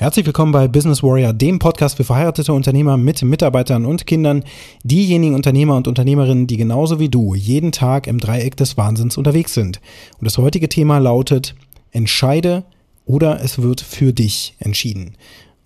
[0.00, 4.44] Herzlich willkommen bei Business Warrior, dem Podcast für verheiratete Unternehmer mit Mitarbeitern und Kindern,
[4.82, 9.52] diejenigen Unternehmer und Unternehmerinnen, die genauso wie du jeden Tag im Dreieck des Wahnsinns unterwegs
[9.52, 9.78] sind.
[10.18, 11.54] Und das heutige Thema lautet,
[11.90, 12.64] entscheide
[13.04, 15.16] oder es wird für dich entschieden.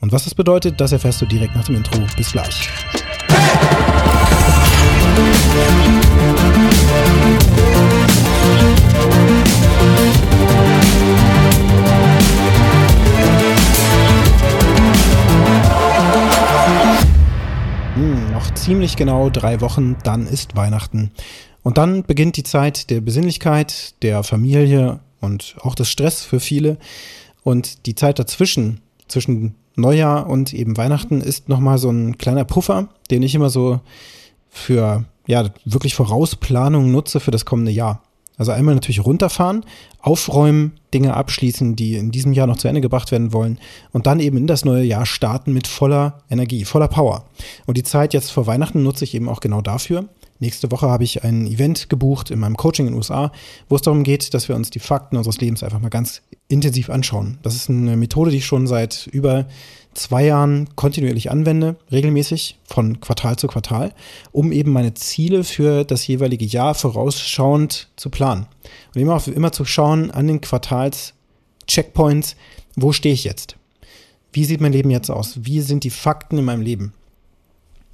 [0.01, 2.01] Und was das bedeutet, das erfährst du direkt nach dem Intro.
[2.17, 2.69] Bis gleich.
[7.57, 7.64] Hm,
[18.65, 21.11] ziemlich genau drei Wochen, dann ist Weihnachten.
[21.63, 26.79] Und dann beginnt die Zeit der Besinnlichkeit, der Familie und auch des Stress für viele.
[27.43, 32.89] Und die Zeit dazwischen, zwischen Neujahr und eben Weihnachten, ist nochmal so ein kleiner Puffer,
[33.11, 33.81] den ich immer so
[34.49, 38.03] für, ja, wirklich Vorausplanung nutze für das kommende Jahr.
[38.37, 39.65] Also einmal natürlich runterfahren,
[40.01, 43.59] aufräumen, Dinge abschließen, die in diesem Jahr noch zu Ende gebracht werden wollen
[43.93, 47.25] und dann eben in das neue Jahr starten mit voller Energie, voller Power.
[47.67, 50.07] Und die Zeit jetzt vor Weihnachten nutze ich eben auch genau dafür.
[50.41, 53.31] Nächste Woche habe ich ein Event gebucht in meinem Coaching in den USA,
[53.69, 56.91] wo es darum geht, dass wir uns die Fakten unseres Lebens einfach mal ganz intensiv
[56.91, 57.39] anschauen.
[57.43, 59.47] Das ist eine Methode, die ich schon seit über
[59.95, 63.93] zwei Jahren kontinuierlich anwende, regelmäßig von Quartal zu Quartal,
[64.33, 68.47] um eben meine Ziele für das jeweilige Jahr vorausschauend zu planen.
[68.95, 72.37] Und immer, immer zu schauen an den Quartals-Checkpoints,
[72.77, 73.57] wo stehe ich jetzt?
[74.33, 75.45] Wie sieht mein Leben jetzt aus?
[75.45, 76.93] Wie sind die Fakten in meinem Leben?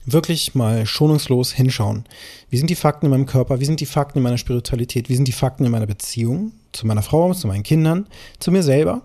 [0.07, 2.05] Wirklich mal schonungslos hinschauen.
[2.49, 3.61] Wie sind die Fakten in meinem Körper?
[3.61, 5.09] Wie sind die Fakten in meiner Spiritualität?
[5.09, 8.07] Wie sind die Fakten in meiner Beziehung zu meiner Frau, zu meinen Kindern,
[8.39, 9.03] zu mir selber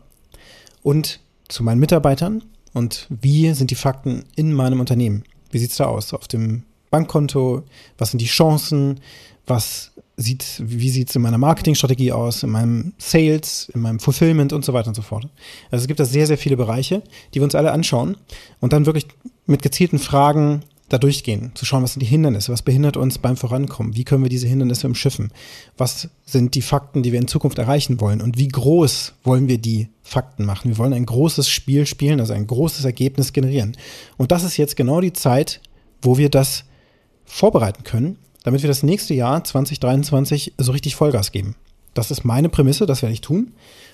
[0.83, 2.43] und zu meinen Mitarbeitern?
[2.75, 5.23] und wie sind die Fakten in meinem Unternehmen?
[5.49, 6.13] Wie sieht es da aus?
[6.13, 7.63] Auf dem Bankkonto?
[7.97, 8.99] Was sind die Chancen?
[9.47, 14.51] Was sieht, wie sieht es in meiner Marketingstrategie aus, in meinem Sales, in meinem Fulfillment
[14.51, 15.27] und so weiter und so fort.
[15.71, 17.01] Also es gibt da sehr, sehr viele Bereiche,
[17.33, 18.17] die wir uns alle anschauen
[18.59, 19.07] und dann wirklich
[19.45, 23.37] mit gezielten Fragen da durchgehen, zu schauen, was sind die Hindernisse, was behindert uns beim
[23.37, 25.31] Vorankommen, wie können wir diese Hindernisse umschiffen,
[25.77, 29.57] was sind die Fakten, die wir in Zukunft erreichen wollen und wie groß wollen wir
[29.57, 30.69] die Fakten machen.
[30.69, 33.75] Wir wollen ein großes Spiel spielen, also ein großes Ergebnis generieren.
[34.17, 35.59] Und das ist jetzt genau die Zeit,
[36.03, 36.65] wo wir das
[37.25, 41.55] vorbereiten können, damit wir das nächste Jahr 2023 so richtig Vollgas geben.
[41.95, 43.53] Das ist meine Prämisse, das werde ich tun.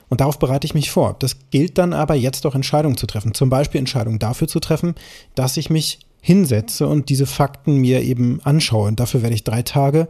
[0.10, 1.16] Und darauf bereite ich mich vor.
[1.20, 3.34] Das gilt dann aber jetzt auch Entscheidungen zu treffen.
[3.34, 4.96] Zum Beispiel Entscheidungen dafür zu treffen,
[5.36, 8.88] dass ich mich hinsetze und diese Fakten mir eben anschaue.
[8.88, 10.08] Und dafür werde ich drei Tage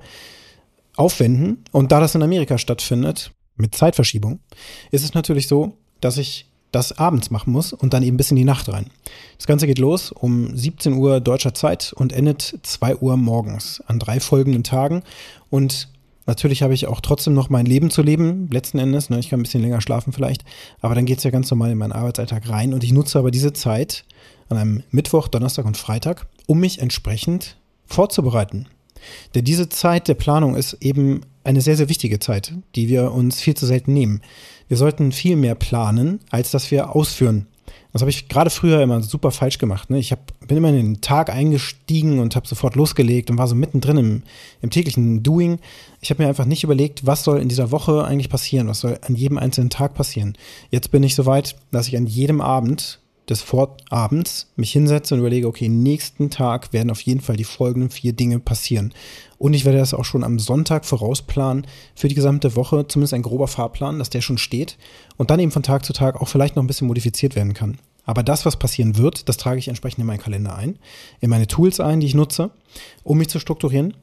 [0.96, 1.64] aufwenden.
[1.72, 4.40] Und da das in Amerika stattfindet, mit Zeitverschiebung,
[4.92, 8.38] ist es natürlich so, dass ich das abends machen muss und dann eben bis in
[8.38, 8.88] die Nacht rein.
[9.38, 14.00] Das Ganze geht los um 17 Uhr deutscher Zeit und endet 2 Uhr morgens an
[14.00, 15.04] drei folgenden Tagen.
[15.50, 15.90] Und
[16.28, 19.10] natürlich habe ich auch trotzdem noch mein Leben zu leben, letzten Endes.
[19.10, 19.20] Ne?
[19.20, 20.46] Ich kann ein bisschen länger schlafen vielleicht,
[20.80, 22.74] aber dann geht es ja ganz normal in meinen Arbeitsalltag rein.
[22.74, 24.06] Und ich nutze aber diese Zeit,
[24.52, 28.68] an einem Mittwoch, Donnerstag und Freitag, um mich entsprechend vorzubereiten.
[29.34, 33.42] Denn diese Zeit der Planung ist eben eine sehr, sehr wichtige Zeit, die wir uns
[33.42, 34.22] viel zu selten nehmen.
[34.68, 37.48] Wir sollten viel mehr planen, als dass wir ausführen.
[37.94, 39.90] Das habe ich gerade früher immer super falsch gemacht.
[39.90, 40.00] Ne?
[40.00, 43.56] Ich hab, bin immer in den Tag eingestiegen und habe sofort losgelegt und war so
[43.56, 44.24] mittendrin im,
[44.62, 45.60] im täglichen Doing.
[46.00, 48.98] Ich habe mir einfach nicht überlegt, was soll in dieser Woche eigentlich passieren, was soll
[49.02, 50.38] an jedem einzelnen Tag passieren.
[50.70, 55.20] Jetzt bin ich so weit, dass ich an jedem Abend des Vorabends mich hinsetze und
[55.20, 58.94] überlege, okay, nächsten Tag werden auf jeden Fall die folgenden vier Dinge passieren.
[59.38, 61.66] Und ich werde das auch schon am Sonntag vorausplanen
[61.96, 64.78] für die gesamte Woche, zumindest ein grober Fahrplan, dass der schon steht
[65.18, 67.78] und dann eben von Tag zu Tag auch vielleicht noch ein bisschen modifiziert werden kann.
[68.04, 70.80] Aber das, was passieren wird, das trage ich entsprechend in meinen Kalender ein,
[71.20, 72.52] in meine Tools ein, die ich nutze,
[73.04, 73.94] um mich zu strukturieren,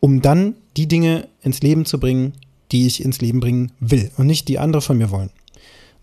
[0.00, 2.32] um dann die Dinge ins Leben zu bringen,
[2.72, 5.30] die ich ins Leben bringen will und nicht die andere von mir wollen.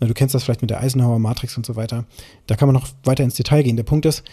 [0.08, 2.06] Du kennst das vielleicht mit der Eisenhower Matrix und so weiter.
[2.48, 3.78] Da kann man noch weiter ins Detail gehen.
[3.78, 4.24] Der Punkt ist,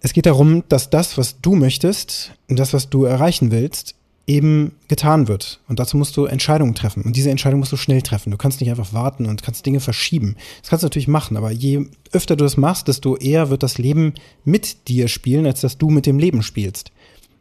[0.00, 3.94] es geht darum, dass das, was du möchtest und das, was du erreichen willst,
[4.26, 5.60] eben getan wird.
[5.68, 7.02] Und dazu musst du Entscheidungen treffen.
[7.02, 8.30] Und diese Entscheidung musst du schnell treffen.
[8.30, 10.36] Du kannst nicht einfach warten und kannst Dinge verschieben.
[10.60, 13.78] Das kannst du natürlich machen, aber je öfter du das machst, desto eher wird das
[13.78, 14.14] Leben
[14.44, 16.92] mit dir spielen, als dass du mit dem Leben spielst.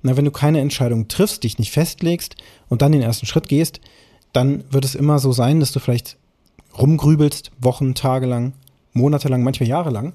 [0.03, 2.35] Na, wenn du keine Entscheidung triffst, dich nicht festlegst
[2.69, 3.79] und dann den ersten Schritt gehst,
[4.33, 6.17] dann wird es immer so sein, dass du vielleicht
[6.77, 8.53] rumgrübelst, Wochen, Tage lang,
[8.93, 10.13] Monate lang, manchmal Jahre lang,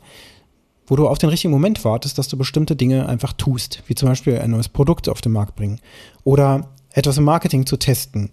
[0.87, 4.09] wo du auf den richtigen Moment wartest, dass du bestimmte Dinge einfach tust, wie zum
[4.09, 5.81] Beispiel ein neues Produkt auf den Markt bringen
[6.25, 8.31] oder etwas im Marketing zu testen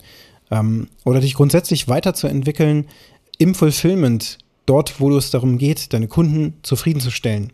[0.51, 2.87] ähm, oder dich grundsätzlich weiterzuentwickeln
[3.37, 7.51] im Fulfillment, dort, wo es darum geht, deine Kunden zufriedenzustellen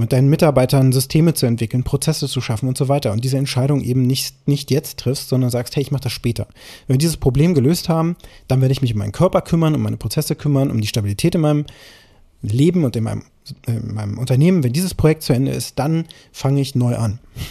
[0.00, 3.12] mit deinen Mitarbeitern Systeme zu entwickeln, Prozesse zu schaffen und so weiter.
[3.12, 6.46] Und diese Entscheidung eben nicht, nicht jetzt triffst, sondern sagst, hey, ich mache das später.
[6.86, 8.16] Wenn wir dieses Problem gelöst haben,
[8.46, 11.34] dann werde ich mich um meinen Körper kümmern, um meine Prozesse kümmern, um die Stabilität
[11.34, 11.66] in meinem
[12.42, 13.22] Leben und in meinem,
[13.66, 17.18] in meinem Unternehmen, wenn dieses Projekt zu Ende ist, dann fange ich neu an.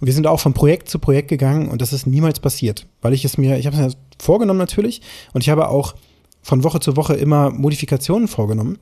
[0.00, 3.12] und wir sind auch von Projekt zu Projekt gegangen und das ist niemals passiert, weil
[3.12, 5.02] ich es mir, ich habe es mir vorgenommen natürlich
[5.34, 5.94] und ich habe auch
[6.40, 8.78] von Woche zu Woche immer Modifikationen vorgenommen.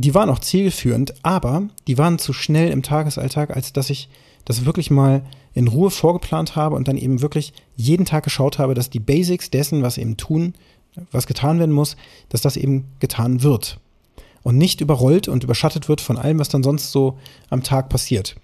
[0.00, 4.08] Die waren auch zielführend, aber die waren zu schnell im Tagesalltag, als dass ich
[4.46, 8.72] das wirklich mal in Ruhe vorgeplant habe und dann eben wirklich jeden Tag geschaut habe,
[8.72, 10.54] dass die Basics dessen, was eben tun,
[11.12, 11.96] was getan werden muss,
[12.30, 13.78] dass das eben getan wird
[14.42, 17.18] und nicht überrollt und überschattet wird von allem, was dann sonst so
[17.50, 18.36] am Tag passiert.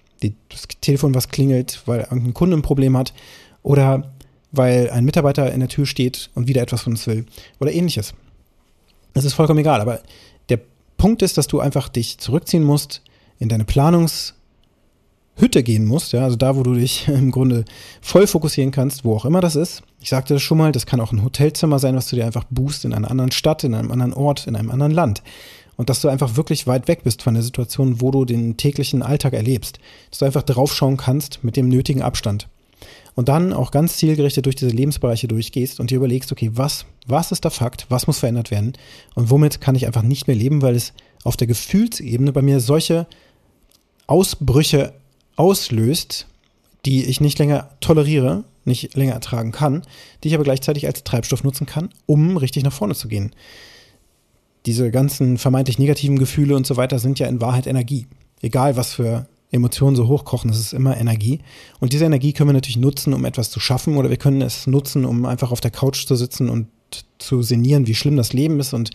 [0.49, 3.15] Das Telefon, was klingelt, weil irgendein Kunde ein Problem hat
[3.63, 4.13] oder
[4.51, 7.25] weil ein Mitarbeiter in der Tür steht und wieder etwas von uns will
[7.59, 8.13] oder ähnliches.
[9.15, 10.01] Es ist vollkommen egal, aber
[10.97, 13.01] Punkt ist, dass du einfach dich zurückziehen musst
[13.39, 14.33] in deine Planungs-
[15.37, 17.63] Hütte gehen musst, ja, also da, wo du dich im Grunde
[18.01, 19.83] voll fokussieren kannst, wo auch immer das ist.
[19.99, 22.45] Ich sagte das schon mal, das kann auch ein Hotelzimmer sein, was du dir einfach
[22.49, 25.21] buchst in einer anderen Stadt, in einem anderen Ort, in einem anderen Land.
[25.75, 29.03] Und dass du einfach wirklich weit weg bist von der Situation, wo du den täglichen
[29.03, 29.77] Alltag erlebst.
[30.09, 32.47] Dass du einfach draufschauen kannst mit dem nötigen Abstand.
[33.13, 37.31] Und dann auch ganz zielgerichtet durch diese Lebensbereiche durchgehst und dir überlegst, okay, was, was
[37.31, 38.73] ist der Fakt, was muss verändert werden
[39.15, 40.93] und womit kann ich einfach nicht mehr leben, weil es
[41.23, 43.07] auf der Gefühlsebene bei mir solche
[44.05, 44.93] Ausbrüche
[45.35, 46.27] auslöst,
[46.85, 49.83] die ich nicht länger toleriere, nicht länger ertragen kann,
[50.23, 53.31] die ich aber gleichzeitig als Treibstoff nutzen kann, um richtig nach vorne zu gehen.
[54.65, 58.07] Diese ganzen vermeintlich negativen Gefühle und so weiter sind ja in Wahrheit Energie.
[58.41, 61.39] Egal, was für Emotionen so hochkochen, es ist immer Energie.
[61.79, 64.67] Und diese Energie können wir natürlich nutzen, um etwas zu schaffen, oder wir können es
[64.67, 66.67] nutzen, um einfach auf der Couch zu sitzen und
[67.17, 68.91] zu sinnieren, wie schlimm das Leben ist und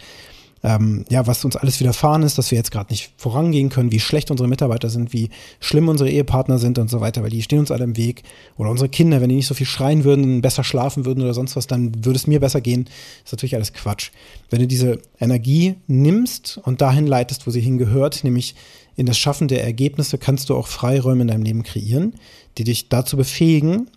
[0.65, 3.99] ähm, ja, was uns alles widerfahren ist, dass wir jetzt gerade nicht vorangehen können, wie
[3.99, 7.59] schlecht unsere Mitarbeiter sind, wie schlimm unsere Ehepartner sind und so weiter, weil die stehen
[7.59, 8.23] uns alle im Weg.
[8.57, 11.57] Oder unsere Kinder, wenn die nicht so viel schreien würden, besser schlafen würden oder sonst
[11.57, 12.85] was, dann würde es mir besser gehen.
[12.85, 12.93] Das
[13.27, 14.11] ist natürlich alles Quatsch.
[14.51, 18.55] Wenn du diese Energie nimmst und dahin leitest, wo sie hingehört, nämlich
[18.95, 22.15] in das Schaffen der Ergebnisse, kannst du auch Freiräume in deinem Leben kreieren,
[22.57, 23.89] die dich dazu befähigen,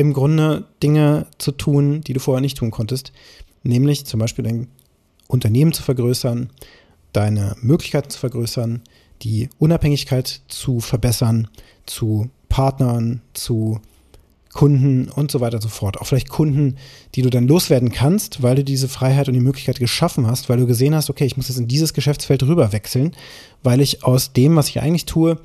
[0.00, 3.12] im Grunde Dinge zu tun, die du vorher nicht tun konntest.
[3.64, 4.66] Nämlich zum Beispiel dein
[5.28, 6.48] Unternehmen zu vergrößern,
[7.12, 8.80] deine Möglichkeiten zu vergrößern,
[9.20, 11.48] die Unabhängigkeit zu verbessern,
[11.84, 13.78] zu Partnern, zu
[14.54, 16.00] Kunden und so weiter und so fort.
[16.00, 16.76] Auch vielleicht Kunden,
[17.14, 20.56] die du dann loswerden kannst, weil du diese Freiheit und die Möglichkeit geschaffen hast, weil
[20.56, 23.14] du gesehen hast, okay, ich muss jetzt in dieses Geschäftsfeld rüber wechseln,
[23.62, 25.38] weil ich aus dem, was ich eigentlich tue,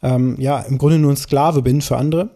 [0.00, 2.30] ähm, ja, im Grunde nur ein Sklave bin für andere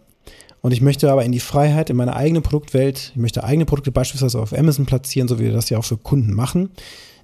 [0.60, 3.92] und ich möchte aber in die Freiheit, in meine eigene Produktwelt, ich möchte eigene Produkte
[3.92, 6.70] beispielsweise auf Amazon platzieren, so wie wir das ja auch für Kunden machen,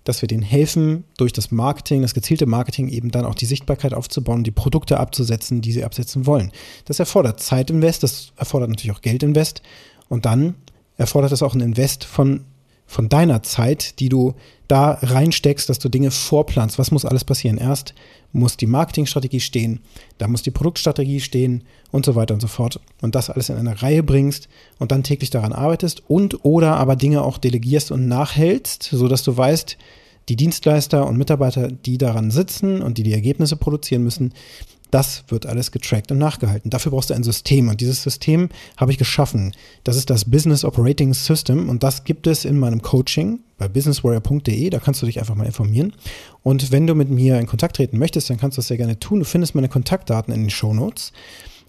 [0.04, 3.94] dass wir denen helfen, durch das Marketing, das gezielte Marketing eben dann auch die Sichtbarkeit
[3.94, 6.52] aufzubauen, die Produkte abzusetzen, die sie absetzen wollen.
[6.84, 9.62] Das erfordert Zeitinvest, das erfordert natürlich auch Geldinvest
[10.08, 10.54] und dann
[10.96, 12.44] erfordert das auch ein Invest von
[12.86, 14.34] von deiner Zeit, die du
[14.68, 16.78] da reinsteckst, dass du Dinge vorplanst.
[16.78, 17.58] Was muss alles passieren?
[17.58, 17.94] Erst
[18.32, 19.80] muss die Marketingstrategie stehen,
[20.18, 22.80] dann muss die Produktstrategie stehen und so weiter und so fort.
[23.00, 24.48] Und das alles in eine Reihe bringst
[24.78, 29.36] und dann täglich daran arbeitest und oder aber Dinge auch delegierst und nachhältst, sodass du
[29.36, 29.76] weißt,
[30.28, 34.32] die Dienstleister und Mitarbeiter, die daran sitzen und die die Ergebnisse produzieren müssen,
[34.94, 36.70] das wird alles getrackt und nachgehalten.
[36.70, 39.52] Dafür brauchst du ein System und dieses System habe ich geschaffen.
[39.82, 44.70] Das ist das Business Operating System und das gibt es in meinem Coaching bei businesswarrior.de.
[44.70, 45.94] Da kannst du dich einfach mal informieren.
[46.44, 49.00] Und wenn du mit mir in Kontakt treten möchtest, dann kannst du das sehr gerne
[49.00, 49.18] tun.
[49.18, 51.12] Du findest meine Kontaktdaten in den Show Notes.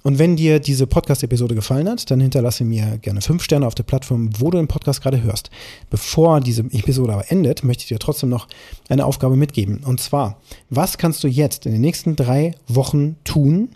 [0.05, 3.81] Und wenn dir diese Podcast-Episode gefallen hat, dann hinterlasse mir gerne fünf Sterne auf der
[3.81, 5.49] Plattform, wo du den Podcast gerade hörst.
[5.89, 8.47] Bevor diese Episode aber endet, möchte ich dir trotzdem noch
[8.87, 9.83] eine Aufgabe mitgeben.
[9.83, 13.69] Und zwar, was kannst du jetzt in den nächsten drei Wochen tun,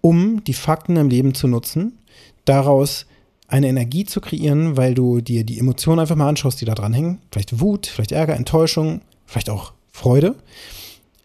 [0.00, 1.96] um die Fakten im Leben zu nutzen,
[2.44, 3.06] daraus
[3.46, 6.92] eine Energie zu kreieren, weil du dir die Emotionen einfach mal anschaust, die da dran
[6.92, 7.20] hängen.
[7.30, 10.34] Vielleicht Wut, vielleicht Ärger, Enttäuschung, vielleicht auch Freude.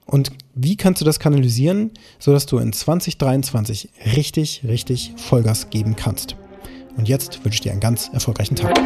[0.06, 6.36] Und wie kannst du das kanalisieren, sodass du in 2023 richtig, richtig Vollgas geben kannst?
[6.98, 8.78] Und jetzt wünsche ich dir einen ganz erfolgreichen Tag.